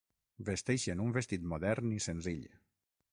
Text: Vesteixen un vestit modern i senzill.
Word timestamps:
Vesteixen 0.47 1.03
un 1.03 1.13
vestit 1.17 1.45
modern 1.53 1.93
i 1.99 2.01
senzill. 2.09 2.45